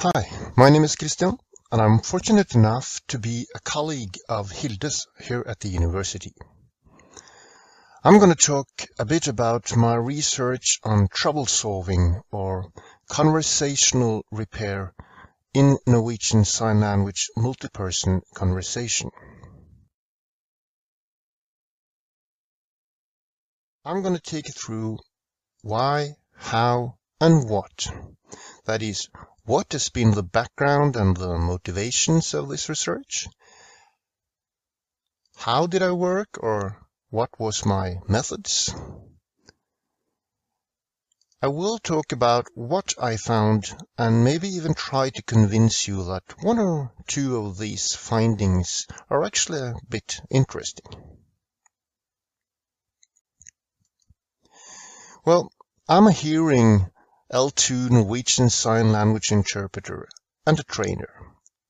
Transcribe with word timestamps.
Hi, 0.00 0.30
my 0.56 0.70
name 0.70 0.84
is 0.84 0.94
Kristian, 0.94 1.36
and 1.72 1.82
I'm 1.82 1.98
fortunate 1.98 2.54
enough 2.54 3.00
to 3.08 3.18
be 3.18 3.48
a 3.52 3.58
colleague 3.58 4.16
of 4.28 4.52
Hilde's 4.52 5.08
here 5.20 5.42
at 5.44 5.58
the 5.58 5.70
university. 5.70 6.32
I'm 8.04 8.18
going 8.20 8.30
to 8.30 8.36
talk 8.36 8.68
a 9.00 9.04
bit 9.04 9.26
about 9.26 9.76
my 9.76 9.96
research 9.96 10.78
on 10.84 11.08
trouble 11.12 11.46
solving 11.46 12.22
or 12.30 12.70
conversational 13.08 14.24
repair 14.30 14.94
in 15.52 15.76
Norwegian 15.84 16.44
Sign 16.44 16.78
Language 16.78 17.30
multi-person 17.36 18.22
conversation. 18.34 19.10
I'm 23.84 24.02
going 24.02 24.14
to 24.14 24.22
take 24.22 24.46
you 24.46 24.54
through 24.54 24.98
why, 25.62 26.10
how, 26.36 26.97
and 27.20 27.48
what. 27.48 27.88
That 28.64 28.82
is, 28.82 29.08
what 29.44 29.72
has 29.72 29.88
been 29.88 30.12
the 30.12 30.22
background 30.22 30.96
and 30.96 31.16
the 31.16 31.38
motivations 31.38 32.34
of 32.34 32.48
this 32.48 32.68
research? 32.68 33.26
How 35.36 35.66
did 35.66 35.82
I 35.82 35.92
work 35.92 36.38
or 36.38 36.86
what 37.10 37.30
was 37.38 37.64
my 37.64 37.96
methods? 38.08 38.74
I 41.40 41.46
will 41.46 41.78
talk 41.78 42.10
about 42.10 42.48
what 42.54 42.94
I 43.00 43.16
found 43.16 43.72
and 43.96 44.24
maybe 44.24 44.48
even 44.48 44.74
try 44.74 45.10
to 45.10 45.22
convince 45.22 45.86
you 45.86 46.04
that 46.06 46.24
one 46.42 46.58
or 46.58 46.92
two 47.06 47.36
of 47.36 47.58
these 47.58 47.94
findings 47.94 48.86
are 49.08 49.24
actually 49.24 49.60
a 49.60 49.74
bit 49.88 50.20
interesting. 50.30 50.84
Well, 55.24 55.52
I'm 55.88 56.10
hearing 56.10 56.90
L2 57.32 57.90
Norwegian 57.90 58.48
Sign 58.48 58.90
Language 58.90 59.32
interpreter 59.32 60.08
and 60.46 60.58
a 60.58 60.62
trainer. 60.62 61.12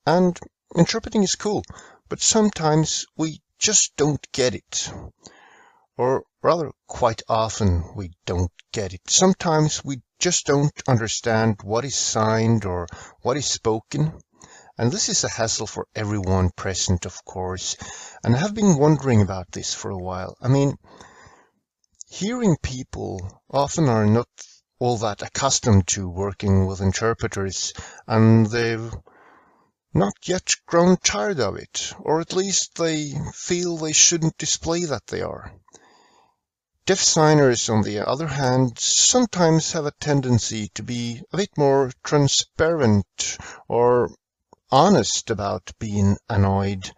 And 0.06 0.38
interpreting 0.76 1.24
is 1.24 1.34
cool, 1.34 1.64
but 2.08 2.22
sometimes 2.22 3.06
we 3.16 3.42
just 3.58 3.96
don't 3.96 4.24
get 4.30 4.54
it. 4.54 4.92
Or 5.96 6.22
rather, 6.42 6.70
quite 6.86 7.22
often 7.28 7.82
we 7.96 8.12
don't 8.24 8.52
get 8.72 8.94
it. 8.94 9.00
Sometimes 9.08 9.84
we 9.84 10.00
just 10.20 10.46
don't 10.46 10.72
understand 10.86 11.58
what 11.64 11.84
is 11.84 11.96
signed 11.96 12.64
or 12.64 12.86
what 13.22 13.36
is 13.36 13.46
spoken. 13.46 14.16
And 14.78 14.92
this 14.92 15.08
is 15.08 15.24
a 15.24 15.28
hassle 15.28 15.66
for 15.66 15.88
everyone 15.92 16.50
present, 16.50 17.04
of 17.04 17.24
course. 17.24 17.76
And 18.22 18.36
I 18.36 18.38
have 18.38 18.54
been 18.54 18.78
wondering 18.78 19.22
about 19.22 19.50
this 19.50 19.74
for 19.74 19.90
a 19.90 19.98
while. 19.98 20.36
I 20.40 20.46
mean, 20.46 20.76
hearing 22.08 22.56
people 22.62 23.42
often 23.50 23.88
are 23.88 24.06
not 24.06 24.28
all 24.78 24.98
that 24.98 25.22
accustomed 25.22 25.86
to 25.88 26.08
working 26.08 26.66
with 26.66 26.80
interpreters, 26.80 27.72
and 28.06 28.46
they've 28.46 28.94
not 29.92 30.14
yet 30.24 30.54
grown 30.66 30.96
tired 30.96 31.40
of 31.40 31.56
it, 31.56 31.92
or 31.98 32.20
at 32.20 32.32
least 32.32 32.76
they 32.76 33.12
feel 33.34 33.76
they 33.76 33.92
shouldn't 33.92 34.38
display 34.38 34.84
that 34.84 35.06
they 35.08 35.22
are. 35.22 35.52
Deaf 36.86 37.00
signers, 37.00 37.68
on 37.68 37.82
the 37.82 38.06
other 38.06 38.28
hand, 38.28 38.78
sometimes 38.78 39.72
have 39.72 39.84
a 39.84 39.90
tendency 40.00 40.68
to 40.74 40.82
be 40.82 41.20
a 41.32 41.36
bit 41.36 41.50
more 41.58 41.90
transparent 42.02 43.36
or 43.68 44.10
honest 44.70 45.30
about 45.30 45.70
being 45.78 46.16
annoyed. 46.28 46.90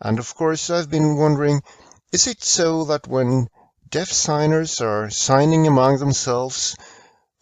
And 0.00 0.18
of 0.18 0.34
course, 0.34 0.70
I've 0.70 0.90
been 0.90 1.16
wondering, 1.16 1.62
is 2.10 2.26
it 2.26 2.42
so 2.42 2.84
that 2.86 3.06
when 3.06 3.48
deaf 3.88 4.08
signers 4.08 4.80
are 4.80 5.10
signing 5.10 5.66
among 5.66 5.98
themselves, 5.98 6.76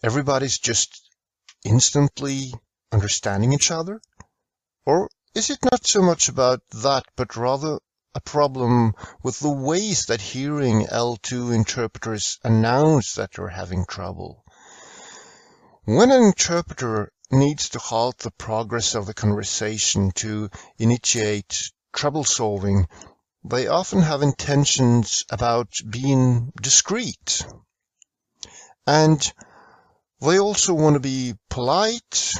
everybody's 0.03 0.57
just 0.57 1.09
instantly 1.65 2.53
understanding 2.91 3.53
each 3.53 3.71
other? 3.71 4.01
Or 4.85 5.09
is 5.33 5.49
it 5.49 5.59
not 5.63 5.85
so 5.85 6.01
much 6.01 6.29
about 6.29 6.61
that, 6.83 7.05
but 7.15 7.35
rather 7.35 7.79
a 8.15 8.21
problem 8.21 8.93
with 9.21 9.39
the 9.39 9.51
ways 9.51 10.05
that 10.07 10.21
hearing 10.21 10.85
L2 10.85 11.53
interpreters 11.53 12.39
announce 12.43 13.15
that 13.15 13.31
they're 13.33 13.47
having 13.47 13.85
trouble? 13.85 14.43
When 15.85 16.11
an 16.11 16.23
interpreter 16.23 17.11
needs 17.31 17.69
to 17.69 17.79
halt 17.79 18.17
the 18.19 18.31
progress 18.31 18.95
of 18.95 19.05
the 19.05 19.13
conversation 19.13 20.11
to 20.15 20.49
initiate 20.77 21.71
trouble 21.93 22.23
solving, 22.23 22.87
they 23.43 23.67
often 23.67 24.01
have 24.01 24.21
intentions 24.21 25.23
about 25.29 25.69
being 25.89 26.51
discreet. 26.61 27.45
And 28.85 29.33
they 30.21 30.39
also 30.39 30.73
want 30.73 30.95
to 30.95 30.99
be 30.99 31.33
polite 31.49 32.33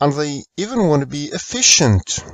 and 0.00 0.12
they 0.12 0.42
even 0.56 0.88
want 0.88 1.00
to 1.00 1.06
be 1.06 1.26
efficient. 1.26 2.24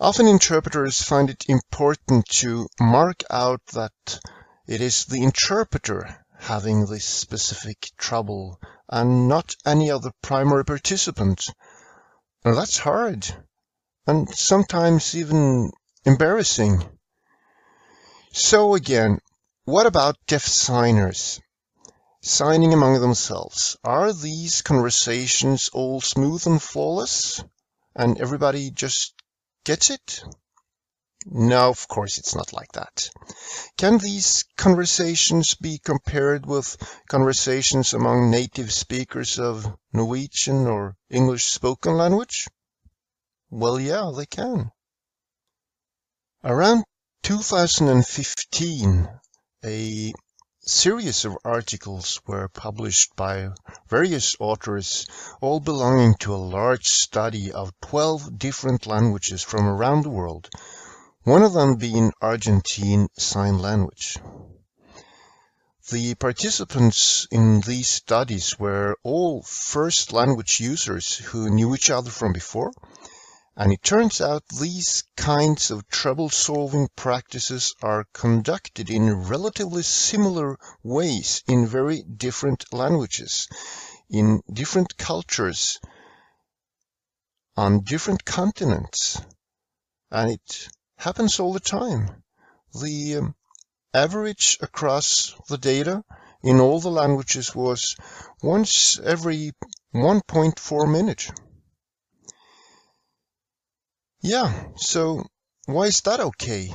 Often 0.00 0.28
interpreters 0.28 1.02
find 1.02 1.28
it 1.28 1.46
important 1.48 2.26
to 2.26 2.68
mark 2.78 3.24
out 3.30 3.60
that 3.72 4.20
it 4.68 4.80
is 4.80 5.06
the 5.06 5.24
interpreter 5.24 6.24
having 6.38 6.86
this 6.86 7.04
specific 7.04 7.90
trouble 7.96 8.60
and 8.88 9.26
not 9.26 9.56
any 9.66 9.90
other 9.90 10.12
primary 10.22 10.64
participant. 10.64 11.48
And 12.44 12.56
that's 12.56 12.78
hard 12.78 13.26
and 14.06 14.28
sometimes 14.30 15.14
even 15.14 15.72
embarrassing. 16.04 16.97
So 18.40 18.74
again, 18.74 19.18
what 19.64 19.86
about 19.86 20.16
deaf 20.28 20.44
signers? 20.44 21.40
Signing 22.22 22.72
among 22.72 23.00
themselves. 23.00 23.76
Are 23.82 24.12
these 24.12 24.62
conversations 24.62 25.70
all 25.72 26.00
smooth 26.00 26.46
and 26.46 26.62
flawless? 26.62 27.42
And 27.96 28.20
everybody 28.20 28.70
just 28.70 29.12
gets 29.64 29.90
it? 29.90 30.22
No, 31.26 31.68
of 31.68 31.88
course 31.88 32.18
it's 32.18 32.36
not 32.36 32.52
like 32.52 32.70
that. 32.72 33.10
Can 33.76 33.98
these 33.98 34.44
conversations 34.56 35.56
be 35.56 35.78
compared 35.78 36.46
with 36.46 36.76
conversations 37.08 37.92
among 37.92 38.30
native 38.30 38.72
speakers 38.72 39.40
of 39.40 39.66
Norwegian 39.92 40.68
or 40.68 40.96
English 41.10 41.46
spoken 41.46 41.96
language? 41.96 42.46
Well, 43.50 43.80
yeah, 43.80 44.12
they 44.16 44.26
can. 44.26 44.70
Around 46.44 46.84
2015, 47.28 49.06
a 49.62 50.14
series 50.60 51.26
of 51.26 51.36
articles 51.44 52.22
were 52.26 52.48
published 52.48 53.14
by 53.16 53.50
various 53.86 54.34
authors, 54.40 55.06
all 55.42 55.60
belonging 55.60 56.14
to 56.14 56.34
a 56.34 56.46
large 56.56 56.86
study 56.88 57.52
of 57.52 57.78
12 57.82 58.38
different 58.38 58.86
languages 58.86 59.42
from 59.42 59.66
around 59.66 60.04
the 60.04 60.08
world, 60.08 60.48
one 61.24 61.42
of 61.42 61.52
them 61.52 61.76
being 61.76 62.14
Argentine 62.22 63.08
Sign 63.18 63.58
Language. 63.58 64.16
The 65.90 66.14
participants 66.14 67.26
in 67.30 67.60
these 67.60 67.90
studies 67.90 68.58
were 68.58 68.96
all 69.02 69.42
first 69.42 70.14
language 70.14 70.60
users 70.60 71.16
who 71.16 71.50
knew 71.50 71.74
each 71.74 71.90
other 71.90 72.10
from 72.10 72.32
before 72.32 72.72
and 73.60 73.72
it 73.72 73.82
turns 73.82 74.20
out 74.20 74.44
these 74.60 75.02
kinds 75.16 75.72
of 75.72 75.88
trouble-solving 75.88 76.88
practices 76.94 77.74
are 77.82 78.06
conducted 78.12 78.88
in 78.88 79.26
relatively 79.26 79.82
similar 79.82 80.56
ways 80.84 81.42
in 81.48 81.66
very 81.66 82.02
different 82.02 82.72
languages, 82.72 83.48
in 84.08 84.40
different 84.52 84.96
cultures, 84.96 85.80
on 87.56 87.80
different 87.80 88.24
continents. 88.24 89.20
And 90.12 90.30
it 90.30 90.68
happens 90.96 91.40
all 91.40 91.52
the 91.52 91.58
time. 91.58 92.22
The 92.80 93.16
um, 93.16 93.34
average 93.92 94.58
across 94.60 95.34
the 95.48 95.58
data 95.58 96.04
in 96.44 96.60
all 96.60 96.78
the 96.78 96.92
languages 96.92 97.56
was 97.56 97.96
once 98.40 99.00
every 99.00 99.50
1.4 99.92 100.92
minutes. 100.92 101.32
Yeah, 104.20 104.72
so 104.76 105.24
why 105.66 105.84
is 105.84 106.00
that 106.00 106.18
okay? 106.18 106.74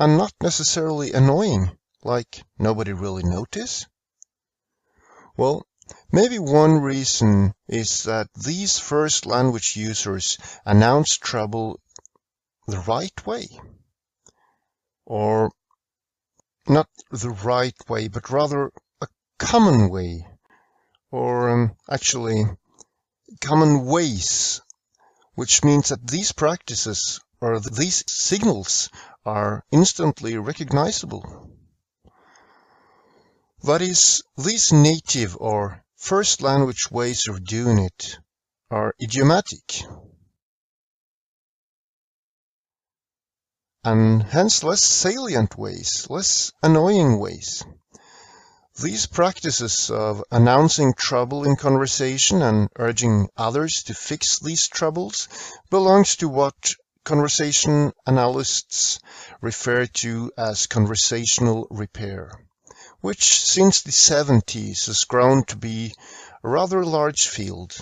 And 0.00 0.18
not 0.18 0.32
necessarily 0.40 1.12
annoying, 1.12 1.70
like 2.02 2.42
nobody 2.58 2.92
really 2.92 3.22
noticed? 3.22 3.86
Well, 5.36 5.66
maybe 6.10 6.40
one 6.40 6.80
reason 6.80 7.54
is 7.68 8.04
that 8.04 8.28
these 8.34 8.80
first 8.80 9.24
language 9.24 9.76
users 9.76 10.36
announce 10.66 11.16
trouble 11.16 11.80
the 12.66 12.78
right 12.78 13.26
way. 13.26 13.46
Or 15.06 15.52
not 16.66 16.88
the 17.10 17.30
right 17.30 17.76
way, 17.88 18.08
but 18.08 18.30
rather 18.30 18.72
a 19.00 19.06
common 19.38 19.90
way. 19.90 20.26
Or 21.12 21.50
um, 21.50 21.76
actually, 21.88 22.44
common 23.40 23.84
ways 23.84 24.60
which 25.34 25.64
means 25.64 25.88
that 25.88 26.06
these 26.06 26.32
practices 26.32 27.20
or 27.40 27.60
these 27.60 28.04
signals 28.06 28.88
are 29.24 29.64
instantly 29.70 30.36
recognizable. 30.36 31.50
That 33.62 33.82
is, 33.82 34.22
these 34.36 34.72
native 34.72 35.36
or 35.38 35.82
first 35.96 36.42
language 36.42 36.90
ways 36.90 37.28
of 37.28 37.44
doing 37.44 37.78
it 37.78 38.18
are 38.70 38.94
idiomatic 39.02 39.84
and 43.84 44.22
hence 44.22 44.64
less 44.64 44.82
salient 44.82 45.58
ways, 45.58 46.06
less 46.08 46.52
annoying 46.62 47.18
ways. 47.18 47.62
These 48.80 49.06
practices 49.06 49.88
of 49.88 50.24
announcing 50.32 50.94
trouble 50.94 51.44
in 51.44 51.54
conversation 51.54 52.42
and 52.42 52.68
urging 52.74 53.28
others 53.36 53.84
to 53.84 53.94
fix 53.94 54.40
these 54.40 54.66
troubles 54.66 55.28
belongs 55.70 56.16
to 56.16 56.28
what 56.28 56.74
conversation 57.04 57.92
analysts 58.04 58.98
refer 59.40 59.86
to 59.86 60.32
as 60.36 60.66
conversational 60.66 61.68
repair, 61.70 62.32
which 63.00 63.44
since 63.44 63.82
the 63.82 63.92
70s 63.92 64.86
has 64.86 65.04
grown 65.04 65.44
to 65.44 65.56
be 65.56 65.94
a 66.42 66.48
rather 66.48 66.84
large 66.84 67.28
field. 67.28 67.76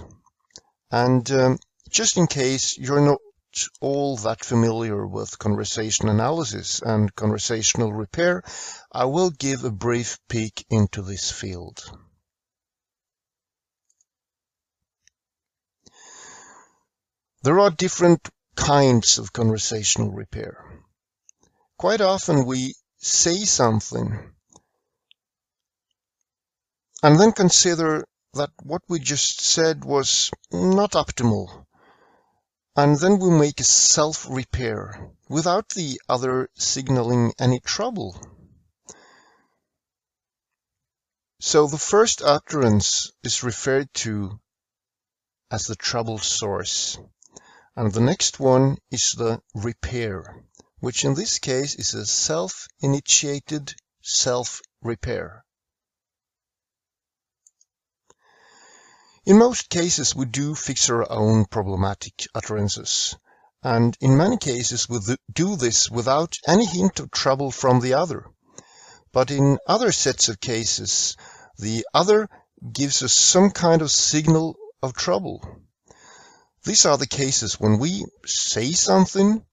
And 0.90 1.30
um, 1.32 1.58
just 1.88 2.18
in 2.18 2.26
case 2.26 2.76
you're 2.76 3.00
not 3.00 3.18
all 3.80 4.16
that 4.18 4.44
familiar 4.44 5.06
with 5.06 5.38
conversation 5.38 6.08
analysis 6.08 6.80
and 6.82 7.14
conversational 7.14 7.92
repair, 7.92 8.42
I 8.90 9.06
will 9.06 9.30
give 9.30 9.64
a 9.64 9.70
brief 9.70 10.18
peek 10.28 10.64
into 10.70 11.02
this 11.02 11.30
field. 11.30 11.82
There 17.42 17.58
are 17.60 17.70
different 17.70 18.28
kinds 18.54 19.18
of 19.18 19.32
conversational 19.32 20.10
repair. 20.10 20.64
Quite 21.76 22.00
often 22.00 22.46
we 22.46 22.74
say 22.98 23.44
something 23.44 24.32
and 27.02 27.18
then 27.18 27.32
consider 27.32 28.04
that 28.34 28.50
what 28.62 28.82
we 28.88 29.00
just 29.00 29.40
said 29.40 29.84
was 29.84 30.30
not 30.52 30.92
optimal 30.92 31.66
and 32.74 32.98
then 32.98 33.18
we 33.18 33.30
make 33.30 33.60
a 33.60 33.64
self-repair 33.64 35.10
without 35.28 35.68
the 35.70 36.00
other 36.08 36.48
signaling 36.54 37.32
any 37.38 37.60
trouble. 37.60 38.18
So 41.40 41.66
the 41.66 41.78
first 41.78 42.22
utterance 42.22 43.10
is 43.22 43.42
referred 43.42 43.92
to 43.94 44.40
as 45.50 45.66
the 45.66 45.76
trouble 45.76 46.18
source, 46.18 46.98
and 47.76 47.92
the 47.92 48.00
next 48.00 48.40
one 48.40 48.78
is 48.90 49.12
the 49.12 49.42
repair, 49.54 50.42
which 50.78 51.04
in 51.04 51.14
this 51.14 51.38
case 51.40 51.74
is 51.74 51.92
a 51.94 52.06
self-initiated 52.06 53.74
self-repair. 54.02 55.44
In 59.24 59.38
most 59.38 59.68
cases 59.68 60.16
we 60.16 60.24
do 60.24 60.56
fix 60.56 60.90
our 60.90 61.10
own 61.10 61.44
problematic 61.44 62.26
utterances, 62.34 63.16
and 63.62 63.96
in 64.00 64.16
many 64.16 64.36
cases 64.36 64.88
we 64.88 64.98
do 65.32 65.54
this 65.54 65.88
without 65.88 66.38
any 66.48 66.66
hint 66.66 66.98
of 66.98 67.12
trouble 67.12 67.52
from 67.52 67.78
the 67.78 67.94
other. 67.94 68.26
But 69.12 69.30
in 69.30 69.58
other 69.64 69.92
sets 69.92 70.28
of 70.28 70.40
cases, 70.40 71.16
the 71.56 71.86
other 71.94 72.28
gives 72.72 73.04
us 73.04 73.12
some 73.12 73.50
kind 73.50 73.80
of 73.80 73.92
signal 73.92 74.56
of 74.82 74.94
trouble. 74.94 75.40
These 76.64 76.84
are 76.86 76.98
the 76.98 77.06
cases 77.06 77.60
when 77.60 77.78
we 77.78 78.04
say 78.26 78.72
something 78.72 79.44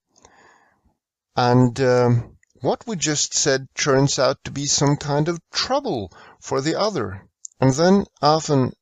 and 1.36 1.80
um, 1.80 2.38
what 2.62 2.88
we 2.88 2.96
just 2.96 3.36
said 3.36 3.68
turns 3.76 4.18
out 4.18 4.44
to 4.46 4.52
be 4.52 4.66
some 4.66 4.98
kind 4.98 5.28
of 5.28 5.40
trouble 5.52 6.12
for 6.42 6.60
the 6.60 6.80
other. 6.80 7.28
And 7.60 7.74
then 7.74 8.06
often 8.22 8.74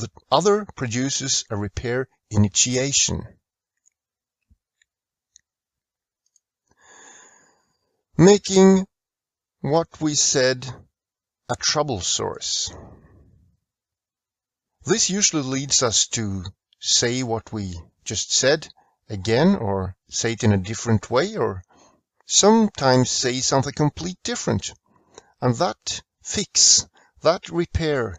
the 0.00 0.10
other 0.30 0.66
produces 0.76 1.44
a 1.50 1.56
repair 1.56 2.08
initiation. 2.30 3.26
Making 8.16 8.86
what 9.60 10.00
we 10.00 10.14
said 10.14 10.66
a 11.48 11.56
trouble 11.56 12.00
source. 12.00 12.72
This 14.84 15.10
usually 15.10 15.42
leads 15.42 15.82
us 15.82 16.06
to 16.08 16.44
say 16.80 17.22
what 17.22 17.52
we 17.52 17.80
just 18.04 18.32
said 18.32 18.68
again 19.08 19.56
or 19.56 19.96
say 20.08 20.32
it 20.32 20.44
in 20.44 20.52
a 20.52 20.58
different 20.58 21.10
way 21.10 21.36
or 21.36 21.62
sometimes 22.26 23.10
say 23.10 23.40
something 23.40 23.72
completely 23.72 24.18
different. 24.22 24.72
And 25.40 25.54
that 25.56 26.02
fix, 26.22 26.86
that 27.22 27.48
repair 27.48 28.18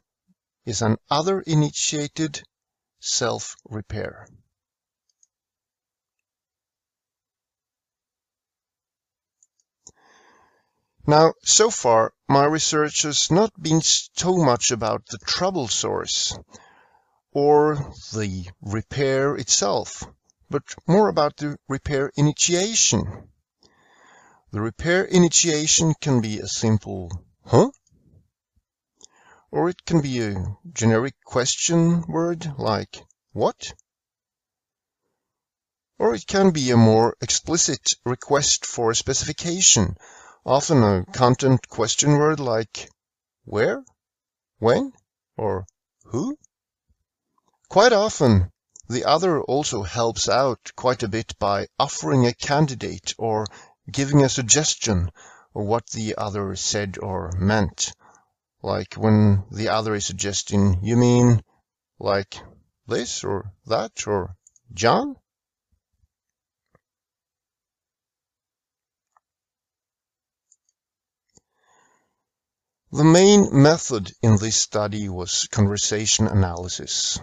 is 0.67 0.81
an 0.81 0.97
other-initiated 1.09 2.43
self-repair. 2.99 4.27
Now, 11.07 11.35
so 11.41 11.69
far, 11.69 12.11
my 12.27 12.43
research 12.43 13.03
has 13.03 13.31
not 13.31 13.53
been 13.57 13.79
so 13.81 14.35
much 14.35 14.71
about 14.71 15.05
the 15.05 15.19
trouble 15.19 15.69
source 15.69 16.37
or 17.31 17.75
the 18.11 18.49
repair 18.61 19.37
itself, 19.37 20.03
but 20.49 20.63
more 20.85 21.07
about 21.07 21.37
the 21.37 21.57
repair 21.69 22.11
initiation. 22.17 23.29
The 24.51 24.59
repair 24.59 25.05
initiation 25.05 25.93
can 26.01 26.19
be 26.19 26.39
a 26.39 26.47
simple, 26.47 27.09
huh? 27.45 27.69
Or 29.67 29.71
it 29.71 29.83
can 29.83 29.99
be 29.99 30.21
a 30.21 30.57
generic 30.71 31.13
question 31.25 32.01
word 32.07 32.53
like 32.57 33.03
what? 33.33 33.73
Or 35.99 36.15
it 36.15 36.25
can 36.25 36.51
be 36.51 36.71
a 36.71 36.77
more 36.77 37.17
explicit 37.19 37.91
request 38.05 38.65
for 38.65 38.91
a 38.91 38.95
specification, 38.95 39.97
often 40.45 40.83
a 40.83 41.03
content 41.11 41.67
question 41.67 42.11
word 42.11 42.39
like 42.39 42.89
where, 43.43 43.83
when, 44.59 44.93
or 45.35 45.65
who. 46.05 46.37
Quite 47.67 47.91
often, 47.91 48.49
the 48.87 49.03
other 49.03 49.41
also 49.41 49.83
helps 49.83 50.29
out 50.29 50.71
quite 50.77 51.03
a 51.03 51.09
bit 51.09 51.37
by 51.39 51.67
offering 51.77 52.25
a 52.25 52.33
candidate 52.33 53.13
or 53.17 53.45
giving 53.91 54.23
a 54.23 54.29
suggestion 54.29 55.11
of 55.53 55.65
what 55.65 55.87
the 55.87 56.15
other 56.17 56.55
said 56.55 56.97
or 57.01 57.33
meant. 57.33 57.91
Like 58.63 58.95
when 58.95 59.45
the 59.51 59.69
other 59.69 59.93
is 59.93 60.05
suggesting, 60.05 60.79
you 60.83 60.97
mean 60.97 61.43
like 61.99 62.39
this 62.87 63.23
or 63.23 63.53
that 63.67 64.07
or 64.07 64.35
John? 64.73 65.15
The 72.91 73.03
main 73.03 73.49
method 73.51 74.11
in 74.21 74.37
this 74.37 74.61
study 74.61 75.07
was 75.09 75.47
conversation 75.51 76.25
analysis. 76.27 77.19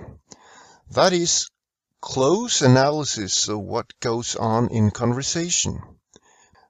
That 0.90 1.12
is, 1.12 1.50
close 2.00 2.62
analysis 2.62 3.48
of 3.48 3.60
what 3.60 3.98
goes 3.98 4.36
on 4.36 4.68
in 4.68 4.90
conversation. 4.90 5.80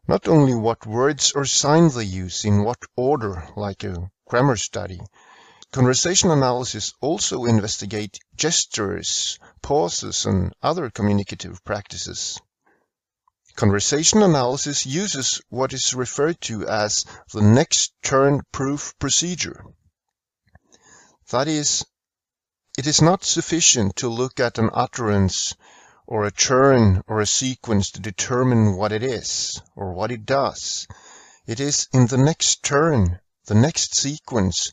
Not 0.06 0.28
only 0.28 0.54
what 0.54 0.86
words 0.86 1.32
or 1.32 1.44
signs 1.44 1.96
they 1.96 2.04
use, 2.04 2.44
in 2.44 2.62
what 2.62 2.78
order, 2.96 3.48
like 3.56 3.82
a 3.84 4.10
grammar 4.26 4.56
study. 4.56 5.00
Conversation 5.72 6.30
analysis 6.30 6.92
also 7.00 7.46
investigate 7.46 8.18
gestures, 8.36 9.38
pauses, 9.60 10.24
and 10.24 10.52
other 10.62 10.88
communicative 10.88 11.62
practices. 11.64 12.40
Conversation 13.56 14.22
analysis 14.22 14.86
uses 14.86 15.40
what 15.48 15.72
is 15.72 15.94
referred 15.94 16.40
to 16.42 16.66
as 16.66 17.04
the 17.32 17.42
next 17.42 17.92
turn 18.02 18.42
proof 18.52 18.94
procedure. 18.98 19.64
That 21.30 21.48
is, 21.48 21.84
it 22.78 22.86
is 22.86 23.02
not 23.02 23.24
sufficient 23.24 23.96
to 23.96 24.08
look 24.08 24.40
at 24.40 24.58
an 24.58 24.70
utterance 24.72 25.54
or 26.06 26.24
a 26.24 26.30
turn 26.30 27.02
or 27.06 27.20
a 27.20 27.26
sequence 27.26 27.92
to 27.92 28.00
determine 28.00 28.76
what 28.76 28.92
it 28.92 29.02
is 29.02 29.60
or 29.74 29.92
what 29.92 30.12
it 30.12 30.24
does. 30.24 30.86
It 31.46 31.60
is 31.60 31.88
in 31.92 32.06
the 32.06 32.18
next 32.18 32.62
turn 32.62 33.20
the 33.46 33.54
next 33.54 33.94
sequence 33.94 34.72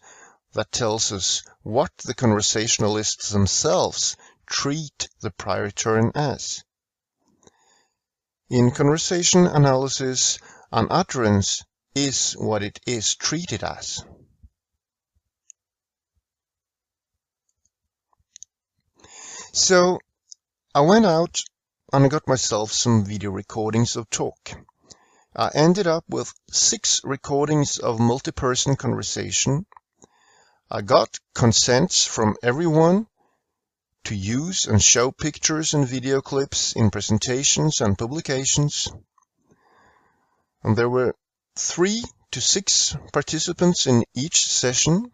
that 0.53 0.71
tells 0.71 1.11
us 1.11 1.43
what 1.63 1.91
the 2.05 2.13
conversationalists 2.13 3.29
themselves 3.29 4.15
treat 4.45 5.09
the 5.21 5.31
prior 5.31 5.69
turn 5.69 6.11
as. 6.15 6.63
In 8.49 8.71
conversation 8.71 9.47
analysis, 9.47 10.39
an 10.71 10.87
utterance 10.89 11.63
is 11.95 12.33
what 12.33 12.63
it 12.63 12.79
is 12.85 13.15
treated 13.15 13.63
as. 13.63 14.03
So 19.53 19.99
I 20.73 20.81
went 20.81 21.05
out 21.05 21.41
and 21.91 22.05
I 22.05 22.07
got 22.07 22.27
myself 22.27 22.71
some 22.71 23.05
video 23.05 23.31
recordings 23.31 23.97
of 23.97 24.09
talk. 24.09 24.51
I 25.35 25.50
ended 25.53 25.88
up 25.88 26.05
with 26.09 26.33
six 26.51 27.01
recordings 27.03 27.77
of 27.77 28.00
multi-person 28.00 28.75
conversation 28.75 29.65
I 30.73 30.81
got 30.81 31.19
consents 31.35 32.05
from 32.05 32.38
everyone 32.41 33.05
to 34.05 34.15
use 34.15 34.67
and 34.67 34.81
show 34.81 35.11
pictures 35.11 35.73
and 35.73 35.85
video 35.85 36.21
clips 36.21 36.71
in 36.77 36.91
presentations 36.91 37.81
and 37.81 37.97
publications. 37.97 38.88
And 40.63 40.77
there 40.77 40.89
were 40.89 41.13
three 41.57 42.05
to 42.31 42.39
six 42.39 42.95
participants 43.11 43.85
in 43.85 44.05
each 44.13 44.47
session. 44.47 45.11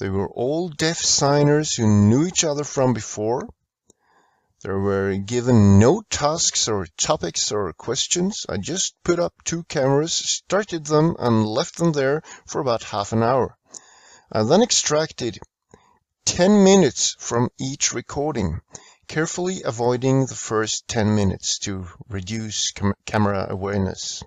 They 0.00 0.10
were 0.10 0.28
all 0.28 0.68
deaf 0.68 0.98
signers 0.98 1.74
who 1.74 1.86
knew 1.86 2.26
each 2.26 2.44
other 2.44 2.64
from 2.64 2.92
before. 2.92 3.48
They 4.60 4.70
were 4.70 5.14
given 5.14 5.78
no 5.78 6.02
tasks 6.10 6.66
or 6.66 6.88
topics 6.96 7.52
or 7.52 7.72
questions. 7.74 8.44
I 8.48 8.56
just 8.56 9.00
put 9.04 9.20
up 9.20 9.32
two 9.44 9.62
cameras, 9.62 10.12
started 10.12 10.84
them, 10.84 11.14
and 11.20 11.46
left 11.46 11.76
them 11.76 11.92
there 11.92 12.22
for 12.44 12.60
about 12.60 12.82
half 12.82 13.12
an 13.12 13.22
hour. 13.22 13.56
I 14.32 14.42
then 14.42 14.60
extracted 14.62 15.38
10 16.24 16.64
minutes 16.64 17.14
from 17.20 17.50
each 17.60 17.92
recording, 17.92 18.60
carefully 19.06 19.62
avoiding 19.62 20.26
the 20.26 20.34
first 20.34 20.88
10 20.88 21.14
minutes 21.14 21.60
to 21.60 21.86
reduce 22.08 22.72
cam 22.72 22.94
camera 23.06 23.46
awareness. 23.48 24.24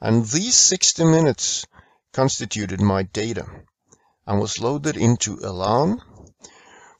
And 0.00 0.26
these 0.26 0.56
60 0.56 1.04
minutes 1.04 1.64
constituted 2.12 2.80
my 2.80 3.04
data 3.04 3.46
and 4.26 4.40
was 4.40 4.58
loaded 4.58 4.96
into 4.96 5.38
Elan 5.40 6.00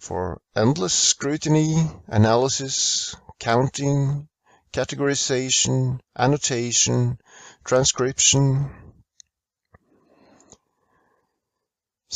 for 0.05 0.41
endless 0.55 0.95
scrutiny, 0.95 1.91
analysis, 2.07 3.17
counting, 3.41 4.29
categorization, 4.73 5.99
annotation, 6.17 7.19
transcription, 7.65 8.71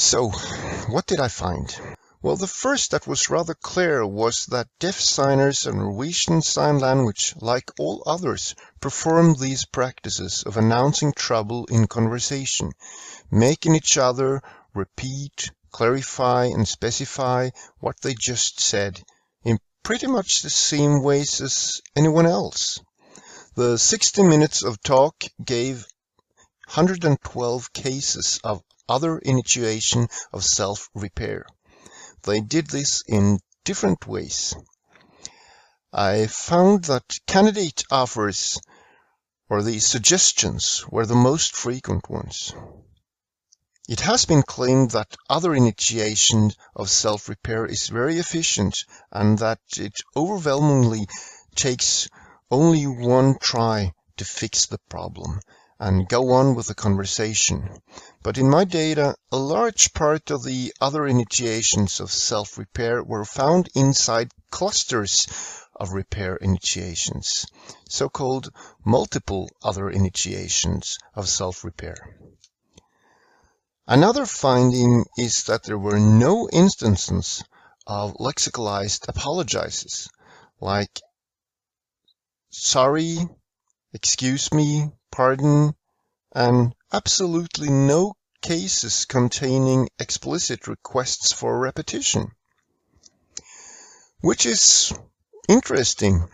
So, 0.01 0.29
what 0.91 1.07
did 1.07 1.19
I 1.19 1.27
find? 1.27 1.77
Well, 2.23 2.37
the 2.37 2.47
first 2.47 2.93
that 2.93 3.09
was 3.09 3.31
rather 3.31 3.55
clear 3.55 4.07
was 4.07 4.47
that 4.47 4.69
deaf 4.79 5.01
signers 5.01 5.67
of 5.67 5.75
Norwegian 5.75 6.41
Sign 6.41 6.79
Language, 6.79 7.35
like 7.41 7.73
all 7.81 8.05
others, 8.07 8.55
perform 8.81 9.35
these 9.35 9.65
practices 9.65 10.45
of 10.45 10.57
announcing 10.57 11.13
trouble 11.15 11.65
in 11.65 11.89
conversation, 11.89 12.71
making 13.29 13.75
each 13.75 13.99
other 13.99 14.41
repeat, 14.73 15.51
clarify, 15.71 16.47
and 16.47 16.67
specify 16.67 17.51
what 17.79 18.01
they 18.01 18.15
just 18.15 18.61
said 18.61 19.03
in 19.45 19.59
pretty 19.83 20.07
much 20.07 20.43
the 20.43 20.51
same 20.51 21.03
ways 21.03 21.41
as 21.41 21.81
anyone 21.97 22.27
else. 22.27 22.81
The 23.55 23.79
60 23.79 24.23
minutes 24.23 24.63
of 24.63 24.81
talk 24.83 25.25
gave 25.45 25.87
112 26.67 27.73
cases 27.73 28.41
of 28.45 28.63
other 28.89 29.19
initiation 29.19 30.09
of 30.33 30.45
self-repair. 30.45 31.47
They 32.23 32.41
did 32.41 32.69
this 32.69 33.03
in 33.07 33.41
different 33.65 34.07
ways. 34.07 34.55
I 35.93 36.27
found 36.27 36.85
that 36.85 37.19
candidate 37.27 37.85
offers 37.91 38.59
or 39.49 39.63
the 39.63 39.79
suggestions 39.79 40.85
were 40.91 41.07
the 41.07 41.15
most 41.15 41.57
frequent 41.57 42.09
ones. 42.11 42.53
It 43.89 44.01
has 44.01 44.27
been 44.27 44.43
claimed 44.43 44.91
that 44.91 45.17
other 45.31 45.55
initiation 45.55 46.53
of 46.77 46.91
self-repair 46.91 47.65
is 47.65 47.89
very 47.89 48.19
efficient 48.19 48.85
and 49.11 49.39
that 49.39 49.61
it 49.79 50.03
overwhelmingly 50.15 51.09
takes 51.55 52.07
only 52.51 52.87
one 52.87 53.39
try 53.39 53.95
to 54.19 54.27
fix 54.27 54.67
the 54.67 54.77
problem 54.91 55.41
and 55.81 56.07
go 56.07 56.33
on 56.33 56.55
with 56.55 56.67
the 56.67 56.75
conversation. 56.75 57.81
But 58.23 58.37
in 58.37 58.51
my 58.51 58.65
data, 58.65 59.17
a 59.33 59.39
large 59.39 59.95
part 59.95 60.31
of 60.31 60.43
the 60.43 60.75
other 60.83 61.07
initiations 61.07 61.99
of 61.99 62.13
self-repair 62.13 63.03
were 63.03 63.25
found 63.25 63.71
inside 63.75 64.33
clusters 64.51 65.27
of 65.75 65.93
repair 65.93 66.37
initiations, 66.37 67.47
so-called 67.89 68.51
multiple 68.85 69.49
other 69.63 69.89
initiations 69.89 70.99
of 71.15 71.27
self-repair. 71.27 72.19
Another 73.91 74.27
finding 74.27 75.07
is 75.17 75.45
that 75.45 75.63
there 75.63 75.79
were 75.79 75.99
no 75.99 76.47
instances 76.53 77.43
of 77.87 78.17
lexicalized 78.21 79.09
apologizes, 79.09 80.11
like 80.61 81.01
sorry, 82.51 83.17
excuse 83.95 84.53
me, 84.53 84.91
pardon, 85.11 85.75
and 86.35 86.75
absolutely 86.93 87.71
no 87.71 88.13
cases 88.43 89.07
containing 89.07 89.89
explicit 89.99 90.67
requests 90.67 91.33
for 91.33 91.59
repetition. 91.59 92.33
Which 94.21 94.45
is 94.45 94.93
interesting 95.49 96.29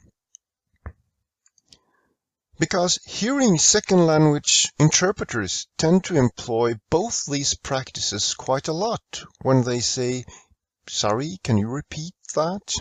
because 2.59 2.99
hearing 3.05 3.59
second 3.59 4.07
language 4.07 4.73
interpreters 4.79 5.67
tend 5.77 6.05
to 6.05 6.17
employ 6.17 6.75
both 6.91 7.25
these 7.27 7.55
practices 7.55 8.35
quite 8.35 8.69
a 8.69 8.73
lot 8.73 9.03
when 9.43 9.63
they 9.63 9.81
say, 9.81 10.25
sorry, 10.89 11.39
can 11.43 11.59
you 11.59 11.69
repeat 11.69 12.15
that? 12.35 12.75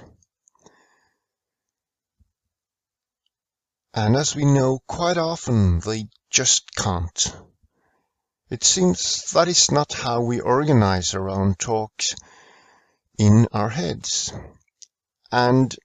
And 3.96 4.15
as 4.15 4.36
we 4.36 4.46
know, 4.46 4.80
quite 4.88 5.18
often 5.18 5.80
they 5.80 6.08
just 6.30 6.74
can't. 6.75 7.36
It 8.50 8.63
seems 8.63 9.32
that 9.32 9.48
is 9.48 9.72
not 9.72 9.94
how 9.94 10.22
we 10.22 10.39
organize 10.39 11.13
our 11.15 11.30
own 11.30 11.56
talks 11.56 12.15
in 13.18 13.48
our 13.51 13.70
heads. 13.70 14.34
And 15.32 15.75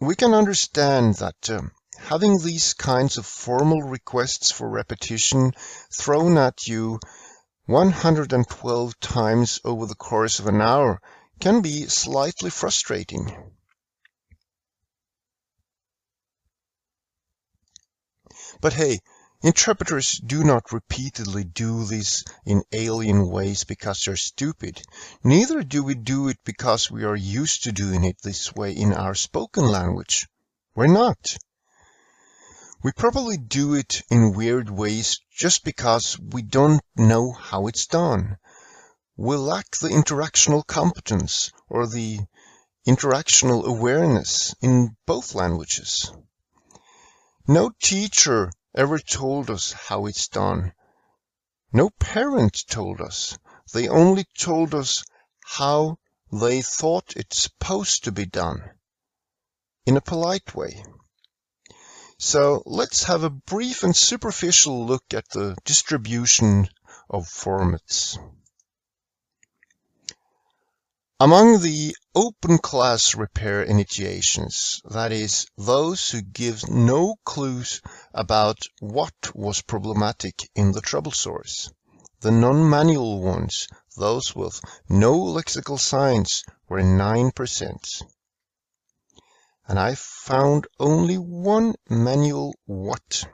we 0.00 0.14
can 0.14 0.34
understand 0.34 1.16
that 1.16 1.50
uh, 1.50 1.62
having 1.98 2.38
these 2.38 2.74
kinds 2.74 3.18
of 3.18 3.26
formal 3.26 3.82
requests 3.82 4.50
for 4.50 4.68
repetition 4.68 5.52
thrown 5.92 6.38
at 6.38 6.66
you 6.66 6.98
112 7.66 9.00
times 9.00 9.60
over 9.64 9.84
the 9.84 9.94
course 9.94 10.38
of 10.38 10.46
an 10.46 10.60
hour 10.60 11.00
can 11.38 11.60
be 11.60 11.86
slightly 11.86 12.50
frustrating. 12.50 13.52
But 18.60 18.72
hey, 18.72 18.98
interpreters 19.42 20.18
do 20.24 20.42
not 20.42 20.72
repeatedly 20.72 21.44
do 21.44 21.84
this 21.84 22.24
in 22.46 22.62
alien 22.72 23.28
ways 23.28 23.64
because 23.64 24.02
they're 24.02 24.16
stupid. 24.16 24.82
Neither 25.22 25.62
do 25.62 25.84
we 25.84 25.94
do 25.94 26.28
it 26.28 26.38
because 26.44 26.90
we 26.90 27.04
are 27.04 27.14
used 27.14 27.64
to 27.64 27.72
doing 27.72 28.04
it 28.04 28.16
this 28.22 28.54
way 28.54 28.72
in 28.72 28.92
our 28.94 29.14
spoken 29.14 29.68
language. 29.68 30.26
We're 30.74 30.86
not. 30.86 31.36
We 32.80 32.92
probably 32.92 33.36
do 33.36 33.74
it 33.74 34.02
in 34.08 34.34
weird 34.34 34.70
ways 34.70 35.20
just 35.32 35.64
because 35.64 36.16
we 36.16 36.42
don't 36.42 36.80
know 36.96 37.32
how 37.32 37.66
it's 37.66 37.86
done. 37.86 38.38
We 39.16 39.34
lack 39.34 39.76
the 39.78 39.88
interactional 39.88 40.64
competence 40.64 41.50
or 41.68 41.88
the 41.88 42.20
interactional 42.86 43.64
awareness 43.64 44.54
in 44.62 44.96
both 45.06 45.34
languages. 45.34 46.12
No 47.48 47.72
teacher 47.82 48.52
ever 48.76 49.00
told 49.00 49.50
us 49.50 49.72
how 49.72 50.06
it's 50.06 50.28
done. 50.28 50.72
No 51.72 51.90
parent 51.90 52.64
told 52.68 53.00
us. 53.00 53.36
They 53.72 53.88
only 53.88 54.24
told 54.38 54.72
us 54.72 55.04
how 55.44 55.98
they 56.30 56.62
thought 56.62 57.16
it's 57.16 57.42
supposed 57.42 58.04
to 58.04 58.12
be 58.12 58.24
done 58.24 58.70
in 59.84 59.96
a 59.96 60.00
polite 60.00 60.54
way. 60.54 60.84
So 62.20 62.62
let's 62.66 63.04
have 63.04 63.22
a 63.22 63.30
brief 63.30 63.84
and 63.84 63.94
superficial 63.94 64.84
look 64.84 65.04
at 65.14 65.28
the 65.30 65.56
distribution 65.64 66.68
of 67.08 67.28
formats. 67.28 68.18
Among 71.20 71.60
the 71.60 71.96
open 72.16 72.58
class 72.58 73.14
repair 73.14 73.62
initiations, 73.62 74.80
that 74.84 75.12
is, 75.12 75.46
those 75.56 76.10
who 76.10 76.20
give 76.22 76.68
no 76.68 77.14
clues 77.24 77.80
about 78.12 78.58
what 78.80 79.14
was 79.34 79.62
problematic 79.62 80.48
in 80.56 80.72
the 80.72 80.80
trouble 80.80 81.12
source, 81.12 81.72
the 82.20 82.32
non-manual 82.32 83.20
ones, 83.20 83.68
those 83.96 84.34
with 84.34 84.60
no 84.88 85.18
lexical 85.18 85.78
signs, 85.78 86.42
were 86.68 86.82
9%. 86.82 88.02
And 89.68 89.78
I 89.78 89.94
found 89.96 90.66
only 90.80 91.18
one 91.18 91.74
manual 91.90 92.54
what. 92.64 93.28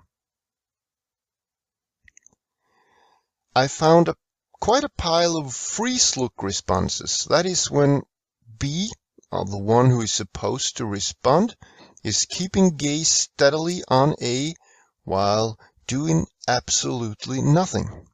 I 3.55 3.69
found 3.69 4.09
a 4.09 4.17
quite 4.61 4.83
a 4.83 4.89
pile 4.89 5.37
of 5.37 5.55
freeze 5.55 6.17
look 6.17 6.43
responses. 6.43 7.27
That 7.31 7.47
is 7.47 7.71
when 7.71 8.03
B, 8.59 8.93
or 9.31 9.45
the 9.45 9.59
one 9.59 9.91
who 9.91 10.01
is 10.01 10.13
supposed 10.13 10.79
to 10.79 10.87
respond, 10.87 11.57
is 12.03 12.27
keeping 12.27 12.77
gaze 12.77 13.11
steadily 13.11 13.85
on 13.87 14.15
A 14.21 14.55
while 15.05 15.57
doing 15.87 16.27
absolutely 16.49 17.43
nothing. 17.43 18.09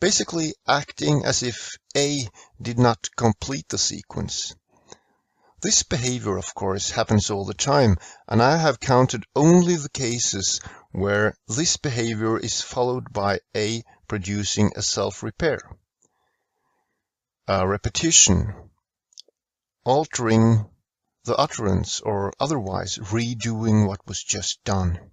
basically 0.00 0.54
acting 0.66 1.24
as 1.24 1.42
if 1.42 1.76
A 1.96 2.26
did 2.60 2.78
not 2.78 3.08
complete 3.16 3.68
the 3.68 3.78
sequence. 3.78 4.54
This 5.62 5.82
behavior, 5.82 6.38
of 6.38 6.54
course, 6.54 6.88
happens 6.88 7.28
all 7.28 7.44
the 7.44 7.52
time, 7.52 7.98
and 8.26 8.42
I 8.42 8.56
have 8.56 8.80
counted 8.80 9.26
only 9.36 9.76
the 9.76 9.90
cases 9.90 10.58
where 10.90 11.34
this 11.48 11.76
behavior 11.76 12.38
is 12.38 12.62
followed 12.62 13.12
by 13.12 13.40
A 13.54 13.82
producing 14.08 14.72
a 14.74 14.80
self-repair. 14.80 15.60
A 17.46 17.68
repetition, 17.68 18.70
altering 19.84 20.64
the 21.24 21.36
utterance 21.36 22.00
or 22.00 22.32
otherwise 22.40 22.96
redoing 22.96 23.86
what 23.86 24.06
was 24.06 24.22
just 24.22 24.64
done. 24.64 25.10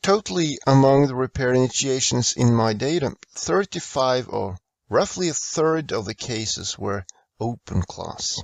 Totally 0.00 0.58
among 0.64 1.08
the 1.08 1.16
repair 1.16 1.52
initiations 1.52 2.34
in 2.34 2.54
my 2.54 2.72
data, 2.72 3.16
35 3.34 4.28
or 4.28 4.58
roughly 4.88 5.28
a 5.28 5.34
third 5.34 5.92
of 5.92 6.04
the 6.04 6.14
cases 6.14 6.78
were 6.78 7.04
open 7.40 7.82
class. 7.82 8.40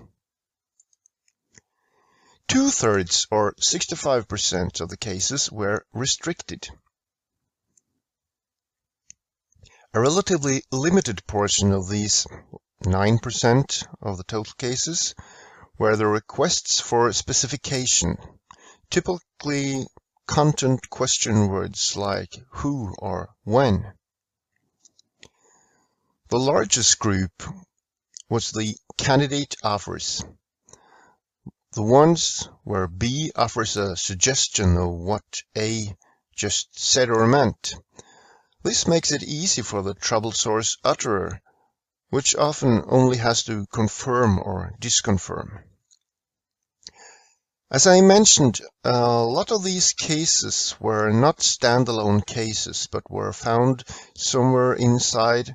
Two-thirds 2.49 3.27
or 3.31 3.55
65% 3.55 4.81
of 4.81 4.89
the 4.89 4.97
cases 4.97 5.51
were 5.51 5.85
restricted. 5.93 6.69
A 9.93 10.01
relatively 10.01 10.63
limited 10.73 11.27
portion 11.27 11.73
of 11.73 11.89
these 11.89 12.27
9% 12.83 13.87
of 14.03 14.17
the 14.17 14.25
total 14.25 14.53
cases 14.59 15.15
were 15.79 15.97
the 15.97 16.07
requests 16.07 16.81
for 16.81 17.13
specification, 17.13 18.17
typically 18.91 19.87
content 20.27 20.89
question 20.91 21.49
words 21.49 21.97
like 21.97 22.35
who 22.51 22.95
or 22.99 23.31
when. 23.45 23.93
The 26.29 26.39
largest 26.39 26.99
group 26.99 27.43
was 28.29 28.51
the 28.51 28.77
candidate 28.97 29.55
offers. 29.63 30.25
The 31.75 31.83
ones 31.83 32.49
where 32.63 32.87
B 32.87 33.33
offers 33.35 33.77
a 33.77 33.97
suggestion 33.97 34.77
of 34.77 34.91
what 34.91 35.43
A 35.59 35.97
just 36.37 36.79
said 36.79 37.11
or 37.11 37.27
meant. 37.27 37.75
This 38.63 38.87
makes 38.87 39.11
it 39.11 39.25
easy 39.25 39.63
for 39.63 39.83
the 39.83 39.95
trouble 39.95 40.31
source 40.31 40.77
utterer, 40.85 41.43
which 42.11 42.37
often 42.37 42.85
only 42.87 43.17
has 43.17 43.43
to 43.45 43.67
confirm 43.73 44.39
or 44.39 44.73
disconfirm. 44.79 45.65
As 47.73 47.89
I 47.89 48.03
mentioned, 48.03 48.61
a 48.85 49.25
lot 49.25 49.51
of 49.51 49.65
these 49.65 49.95
cases 49.95 50.77
were 50.79 51.11
not 51.11 51.39
standalone 51.39 52.25
cases, 52.25 52.87
but 52.87 53.11
were 53.11 53.33
found 53.33 53.83
somewhere 54.17 54.75
inside 54.75 55.53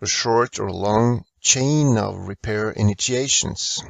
a 0.00 0.06
short 0.06 0.58
or 0.58 0.72
long 0.72 1.26
chain 1.42 1.98
of 1.98 2.28
repair 2.28 2.70
initiations. 2.70 3.82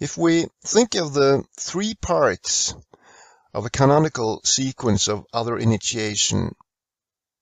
If 0.00 0.16
we 0.16 0.46
think 0.64 0.94
of 0.94 1.12
the 1.12 1.44
three 1.58 1.94
parts 1.94 2.74
of 3.52 3.66
a 3.66 3.70
canonical 3.70 4.40
sequence 4.44 5.08
of 5.08 5.26
other 5.32 5.58
initiation 5.58 6.56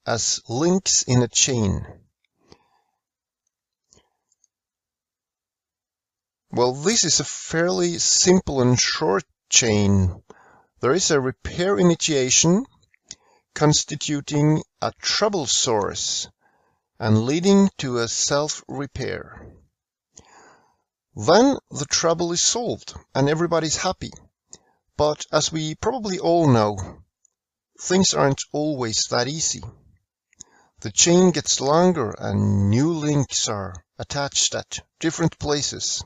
as 0.05 0.41
links 0.49 1.05
in 1.05 1.23
a 1.23 1.29
chain, 1.29 1.87
Well, 6.51 6.73
this 6.73 7.05
is 7.05 7.21
a 7.21 7.25
fairly 7.25 7.99
simple 7.99 8.63
and 8.63 8.81
short 8.81 9.23
chain. 9.51 10.23
There 10.81 10.95
is 10.95 11.11
a 11.11 11.21
repair 11.21 11.79
initiation 11.79 12.65
constituting 13.55 14.65
a 14.81 14.93
trouble 15.01 15.47
source 15.47 16.27
and 16.99 17.25
leading 17.25 17.71
to 17.79 17.99
a 17.99 18.09
self-repair. 18.09 19.58
Then 21.21 21.59
the 21.73 21.85
trouble 21.85 22.31
is 22.31 22.41
solved 22.41 22.95
and 23.13 23.29
everybody's 23.29 23.79
happy. 23.79 24.13
But 24.97 25.27
as 25.33 25.51
we 25.51 25.75
probably 25.75 26.21
all 26.21 26.47
know, 26.49 27.03
things 27.81 28.15
aren't 28.15 28.45
always 28.53 29.09
that 29.11 29.27
easy. 29.27 29.65
The 30.79 30.93
chain 30.93 31.33
gets 31.33 31.61
longer 31.61 32.15
and 32.17 32.71
new 32.71 32.93
links 32.93 33.49
are 33.49 33.85
attached 33.99 34.55
at 34.55 34.79
different 35.01 35.41
places. 35.41 36.05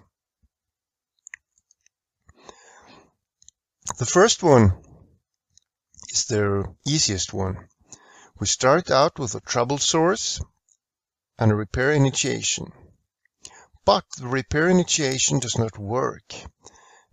The 3.98 4.06
first 4.06 4.42
one 4.42 4.82
is 6.08 6.24
the 6.24 6.74
easiest 6.86 7.34
one. 7.34 7.68
We 8.40 8.46
start 8.46 8.90
out 8.90 9.18
with 9.18 9.34
a 9.34 9.40
trouble 9.40 9.76
source 9.76 10.40
and 11.38 11.52
a 11.52 11.54
repair 11.54 11.92
initiation. 11.92 12.72
But 13.84 14.04
the 14.16 14.28
repair 14.28 14.68
initiation 14.68 15.40
does 15.40 15.58
not 15.58 15.78
work. 15.78 16.32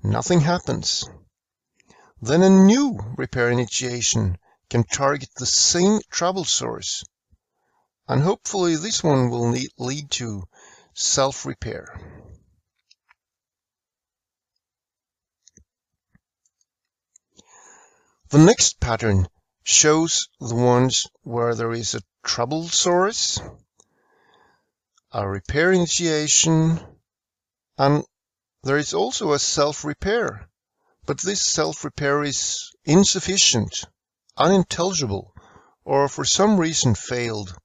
Nothing 0.03 0.41
happens. 0.41 1.10
Then 2.21 2.43
a 2.43 2.49
new 2.49 2.99
repair 3.17 3.49
initiation 3.49 4.38
can 4.69 4.84
target 4.84 5.29
the 5.36 5.45
same 5.45 5.99
trouble 6.10 6.45
source. 6.45 7.03
And 8.08 8.21
hopefully 8.21 8.75
this 8.75 9.03
one 9.03 9.29
will 9.29 9.53
lead 9.77 10.12
to 10.12 10.43
self-repair. 10.93 11.99
The 18.29 18.38
next 18.38 18.79
pattern 18.79 19.27
shows 19.63 20.27
the 20.39 20.55
ones 20.55 21.08
where 21.23 21.55
there 21.55 21.71
is 21.71 21.95
a 21.95 22.01
trouble 22.23 22.67
source, 22.67 23.39
a 25.11 25.27
repair 25.27 25.71
initiation, 25.71 26.79
and 27.77 28.03
there 28.63 28.77
is 28.77 28.93
also 28.93 29.33
a 29.33 29.39
self-repair. 29.39 30.49
But 31.05 31.21
this 31.21 31.41
self-repair 31.41 32.23
is 32.23 32.71
insufficient, 32.85 33.85
unintelligible, 34.37 35.33
or 35.83 36.07
for 36.07 36.25
some 36.25 36.59
reason 36.59 36.95
failed. 36.95 37.55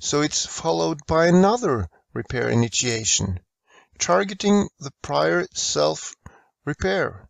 So 0.00 0.22
it's 0.22 0.46
followed 0.46 1.00
by 1.06 1.26
another 1.26 1.88
repair 2.12 2.48
initiation, 2.48 3.40
targeting 3.98 4.68
the 4.78 4.92
prior 5.02 5.46
self-repair 5.54 7.28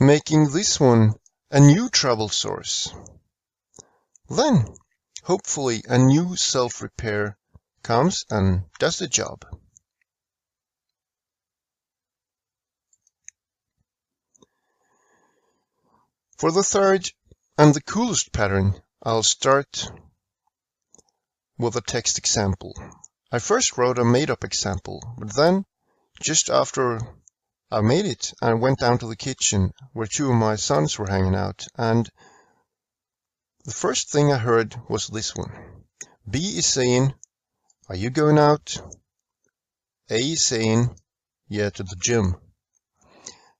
making 0.00 0.50
this 0.50 0.80
one 0.80 1.14
a 1.50 1.60
new 1.60 1.88
trouble 1.88 2.28
source. 2.28 2.92
Then, 4.28 4.66
hopefully, 5.24 5.82
a 5.88 5.98
new 5.98 6.36
self-repair 6.36 7.36
comes 7.82 8.24
and 8.30 8.62
does 8.78 8.98
the 8.98 9.08
job. 9.08 9.44
For 16.38 16.52
the 16.52 16.62
third 16.62 17.10
and 17.56 17.74
the 17.74 17.82
coolest 17.82 18.32
pattern, 18.32 18.74
I'll 19.02 19.22
start 19.22 19.90
with 21.58 21.76
a 21.76 21.80
text 21.80 22.18
example. 22.18 22.74
I 23.32 23.38
first 23.38 23.78
wrote 23.78 23.98
a 23.98 24.04
made-up 24.04 24.44
example, 24.44 25.00
but 25.18 25.34
then, 25.34 25.64
just 26.20 26.50
after 26.50 27.00
I 27.70 27.80
made 27.80 28.04
it 28.04 28.34
I 28.42 28.54
went 28.54 28.80
down 28.80 28.98
to 28.98 29.08
the 29.08 29.16
kitchen 29.16 29.72
where 29.92 30.06
two 30.06 30.30
of 30.30 30.36
my 30.36 30.56
sons 30.56 30.98
were 30.98 31.08
hanging 31.08 31.34
out 31.34 31.66
and 31.76 32.10
the 33.64 33.72
first 33.72 34.10
thing 34.10 34.30
I 34.30 34.38
heard 34.38 34.76
was 34.88 35.08
this 35.08 35.34
one. 35.34 35.52
B 36.28 36.58
is 36.58 36.66
saying, 36.66 37.14
are 37.88 37.96
you 37.96 38.10
going 38.10 38.38
out? 38.38 38.76
A 40.10 40.18
is 40.18 40.44
saying, 40.44 40.94
yeah, 41.48 41.70
to 41.70 41.82
the 41.82 41.96
gym. 41.96 42.36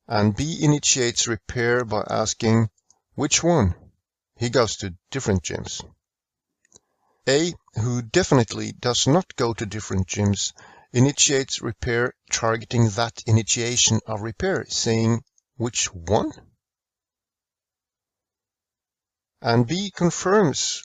And 0.07 0.37
B 0.37 0.59
initiates 0.61 1.27
repair 1.27 1.85
by 1.85 2.05
asking, 2.09 2.69
which 3.15 3.43
one? 3.43 3.75
He 4.37 4.51
goes 4.51 4.77
to 4.79 4.95
different 5.11 5.43
gyms. 5.43 5.83
A, 7.27 7.55
who 7.75 8.03
definitely 8.03 8.73
does 8.73 9.07
not 9.07 9.35
go 9.37 9.55
to 9.55 9.65
different 9.65 10.07
gyms, 10.07 10.53
initiates 10.93 11.63
repair 11.63 12.15
targeting 12.31 12.91
that 12.91 13.23
initiation 13.27 14.01
of 14.07 14.21
repair, 14.21 14.67
saying 14.69 15.25
which 15.57 15.87
one? 15.95 16.31
And 19.45 19.67
B 19.67 19.93
confirms 19.95 20.83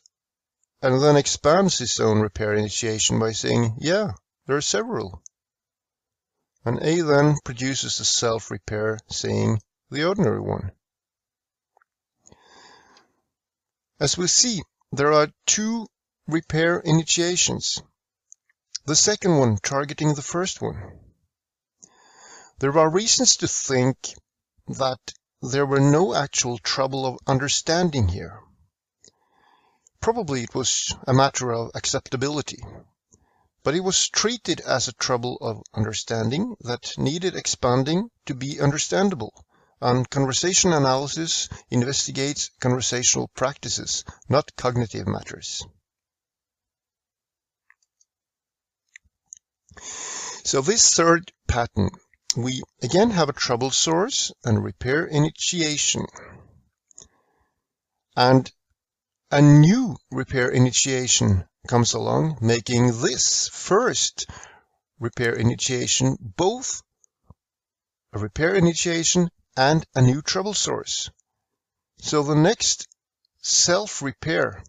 and 0.82 1.02
then 1.02 1.16
expands 1.16 1.78
his 1.78 1.98
own 2.02 2.20
repair 2.20 2.54
initiation 2.54 3.18
by 3.18 3.32
saying, 3.32 3.78
yeah, 3.80 4.12
there 4.48 4.58
are 4.58 4.62
several. 4.62 5.24
And 6.66 6.78
A 6.84 7.00
then 7.00 7.38
produces 7.46 8.02
a 8.02 8.06
self-repair 8.06 9.00
saying 9.10 9.62
the 9.90 10.04
ordinary 10.04 10.42
one. 10.42 10.74
As 13.98 14.18
we 14.18 14.28
see, 14.28 14.62
there 14.92 15.14
are 15.14 15.32
two 15.46 15.88
repair 16.28 16.80
initiations 16.80 17.82
the 18.86 18.96
second 18.96 19.38
one 19.38 19.56
targeting 19.58 20.16
the 20.16 20.22
first 20.22 20.62
one. 20.62 21.00
There 22.58 22.78
are 22.78 22.90
reasons 22.90 23.38
to 23.38 23.48
think 23.48 23.96
that 24.68 25.00
there 25.42 25.66
were 25.66 25.80
no 25.80 26.14
actual 26.14 26.58
trouble 26.58 27.06
of 27.06 27.20
understanding 27.26 28.10
here. 28.10 28.42
Probably 30.02 30.44
it 30.44 30.56
was 30.56 30.96
a 31.08 31.14
matter 31.14 31.52
of 31.52 31.72
acceptability. 31.76 32.64
But 33.64 33.76
it 33.76 33.82
was 33.82 34.08
treated 34.08 34.62
as 34.62 34.88
a 34.88 34.94
trouble 34.94 35.38
of 35.42 35.64
understanding 35.74 36.56
that 36.62 36.98
needed 36.98 37.36
expanding 37.36 38.10
to 38.26 38.34
be 38.34 38.60
understandable. 38.62 39.46
And 39.82 40.10
conversation 40.10 40.74
analysis 40.74 41.50
investigates 41.70 42.52
conversational 42.60 43.30
practices, 43.30 44.04
not 44.28 44.56
cognitive 44.56 45.08
matters. 45.08 45.64
So 50.44 50.62
this 50.62 50.94
third 50.94 51.32
pattern, 51.48 51.92
we 52.36 52.62
again 52.82 53.12
have 53.12 53.30
a 53.30 53.34
trouble 53.34 53.72
source 53.72 54.32
and 54.44 54.64
repair 54.64 55.06
initiation. 55.06 56.06
And 58.16 58.52
a 59.32 59.42
new 59.42 59.96
repair 60.12 60.50
initiation 60.50 61.46
comes 61.68 61.94
along, 61.94 62.38
making 62.42 63.02
this 63.02 63.48
first 63.50 64.26
repair 65.00 65.34
initiation 65.34 66.18
both 66.20 66.82
a 68.14 68.20
repair 68.20 68.56
initiation 68.56 69.30
and 69.56 69.86
a 69.94 70.02
new 70.02 70.22
trouble 70.22 70.54
source. 70.54 71.12
So 72.00 72.24
the 72.24 72.36
next 72.36 72.88
self-repair 73.42 74.64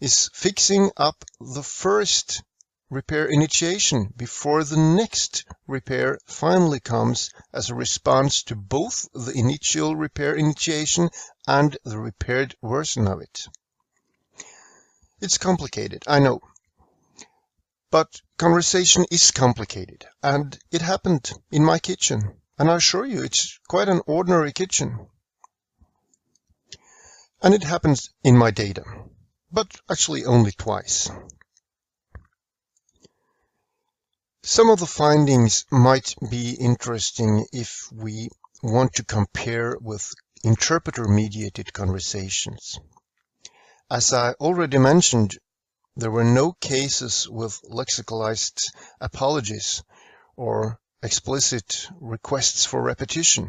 is 0.00 0.30
fixing 0.32 0.90
up 0.96 1.24
the 1.40 1.62
first 1.62 2.42
repair 2.90 3.26
initiation 3.26 4.12
before 4.16 4.64
the 4.64 4.76
next 4.76 5.44
repair 5.66 6.18
finally 6.26 6.80
comes 6.80 7.30
as 7.52 7.68
a 7.68 7.74
response 7.74 8.42
to 8.42 8.56
both 8.56 9.06
the 9.12 9.32
initial 9.32 9.94
repair 9.94 10.34
initiation 10.34 11.10
and 11.46 11.76
the 11.84 11.98
repaired 11.98 12.54
version 12.62 13.06
of 13.06 13.20
it. 13.20 13.46
It's 15.20 15.36
complicated, 15.36 16.04
I 16.06 16.20
know. 16.20 16.40
But 17.90 18.20
conversation 18.36 19.04
is 19.10 19.30
complicated, 19.32 20.06
and 20.22 20.58
it 20.70 20.82
happened 20.82 21.32
in 21.50 21.64
my 21.64 21.78
kitchen. 21.78 22.40
And 22.58 22.70
I 22.70 22.76
assure 22.76 23.06
you, 23.06 23.22
it's 23.22 23.58
quite 23.68 23.88
an 23.88 24.02
ordinary 24.06 24.52
kitchen. 24.52 25.08
And 27.42 27.54
it 27.54 27.62
happens 27.62 28.10
in 28.24 28.36
my 28.36 28.50
data, 28.50 28.84
but 29.50 29.74
actually 29.90 30.24
only 30.24 30.52
twice. 30.52 31.10
Some 34.58 34.70
of 34.70 34.80
the 34.80 34.86
findings 34.86 35.66
might 35.70 36.16
be 36.32 36.50
interesting 36.50 37.46
if 37.52 37.92
we 37.92 38.28
want 38.60 38.94
to 38.94 39.04
compare 39.04 39.76
with 39.80 40.12
interpreter-mediated 40.42 41.72
conversations. 41.72 42.80
As 43.88 44.12
I 44.12 44.32
already 44.32 44.78
mentioned, 44.78 45.38
there 45.94 46.10
were 46.10 46.24
no 46.24 46.54
cases 46.54 47.28
with 47.28 47.62
lexicalized 47.70 48.66
apologies 49.00 49.84
or 50.34 50.80
explicit 51.04 51.86
requests 52.00 52.64
for 52.64 52.82
repetition. 52.82 53.48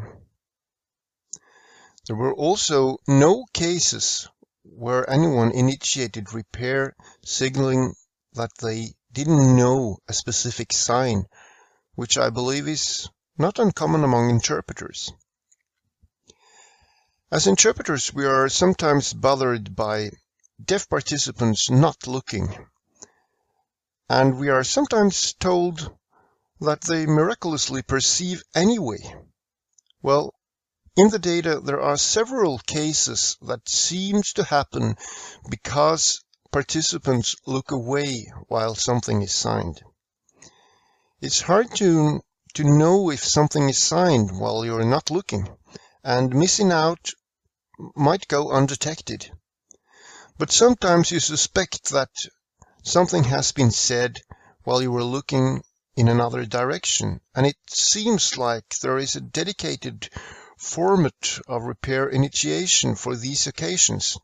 There 2.06 2.14
were 2.14 2.34
also 2.34 2.98
no 3.08 3.46
cases 3.52 4.28
where 4.62 5.10
anyone 5.10 5.50
initiated 5.50 6.34
repair 6.34 6.94
signaling 7.24 7.96
that 8.34 8.52
they 8.60 8.94
didn't 9.12 9.56
know 9.56 9.98
a 10.08 10.12
specific 10.12 10.72
sign, 10.72 11.24
which 11.94 12.16
I 12.16 12.30
believe 12.30 12.68
is 12.68 13.08
not 13.36 13.58
uncommon 13.58 14.04
among 14.04 14.30
interpreters. 14.30 15.12
As 17.32 17.46
interpreters, 17.46 18.12
we 18.12 18.26
are 18.26 18.48
sometimes 18.48 19.12
bothered 19.12 19.74
by 19.74 20.10
deaf 20.62 20.88
participants 20.88 21.70
not 21.70 22.06
looking, 22.06 22.66
and 24.08 24.38
we 24.38 24.48
are 24.48 24.64
sometimes 24.64 25.32
told 25.34 25.96
that 26.60 26.82
they 26.82 27.06
miraculously 27.06 27.82
perceive 27.82 28.42
anyway. 28.54 28.98
Well, 30.02 30.34
in 30.96 31.08
the 31.08 31.18
data, 31.18 31.60
there 31.60 31.80
are 31.80 31.96
several 31.96 32.58
cases 32.58 33.38
that 33.42 33.68
seems 33.68 34.34
to 34.34 34.44
happen 34.44 34.96
because 35.48 36.22
participants 36.50 37.36
look 37.46 37.70
away 37.70 38.32
while 38.48 38.74
something 38.74 39.22
is 39.22 39.32
signed. 39.32 39.80
It's 41.20 41.40
hard 41.40 41.74
to, 41.76 42.20
to 42.54 42.64
know 42.64 43.10
if 43.10 43.24
something 43.24 43.68
is 43.68 43.78
signed 43.78 44.30
while 44.38 44.64
you're 44.64 44.84
not 44.84 45.10
looking, 45.10 45.48
and 46.02 46.34
missing 46.34 46.72
out 46.72 47.10
might 47.94 48.26
go 48.26 48.50
undetected. 48.50 49.30
But 50.38 50.50
sometimes 50.50 51.10
you 51.10 51.20
suspect 51.20 51.90
that 51.90 52.10
something 52.82 53.24
has 53.24 53.52
been 53.52 53.70
said 53.70 54.20
while 54.64 54.82
you 54.82 54.90
were 54.90 55.04
looking 55.04 55.62
in 55.96 56.08
another 56.08 56.46
direction, 56.46 57.20
and 57.34 57.46
it 57.46 57.56
seems 57.68 58.38
like 58.38 58.78
there 58.78 58.98
is 58.98 59.16
a 59.16 59.20
dedicated 59.20 60.08
format 60.56 61.38
of 61.46 61.62
repair 61.62 62.08
initiation 62.08 62.94
for 62.94 63.16
these 63.16 63.46
occasions 63.46 64.16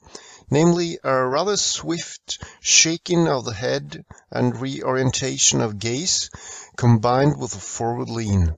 namely 0.50 0.98
a 1.02 1.26
rather 1.26 1.56
swift 1.56 2.42
shaking 2.60 3.28
of 3.28 3.44
the 3.44 3.54
head 3.54 4.04
and 4.30 4.60
reorientation 4.60 5.60
of 5.60 5.78
gaze 5.78 6.30
combined 6.76 7.38
with 7.38 7.54
a 7.54 7.60
forward 7.60 8.08
lean, 8.08 8.56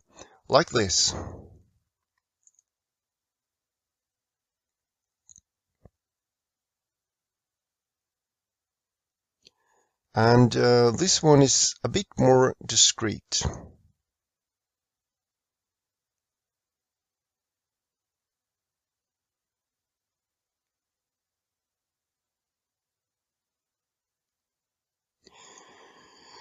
like 0.48 0.70
this. 0.70 1.14
And 10.14 10.54
uh, 10.56 10.90
this 10.90 11.22
one 11.22 11.42
is 11.42 11.74
a 11.84 11.88
bit 11.88 12.06
more 12.18 12.54
discreet. 12.66 13.42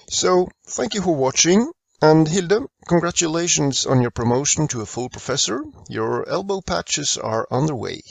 So 0.10 0.50
thank 0.66 0.94
you 0.94 1.02
for 1.02 1.16
watching. 1.16 1.72
And 2.02 2.28
Hilde, 2.28 2.68
congratulations 2.88 3.86
on 3.86 4.02
your 4.02 4.12
promotion 4.12 4.68
to 4.70 4.82
a 4.82 4.86
full 4.86 5.10
professor. 5.10 5.64
Your 5.90 6.28
elbow 6.30 6.62
patches 6.62 7.18
are 7.18 7.48
on 7.50 7.66
their 7.66 7.76
way. 7.76 8.02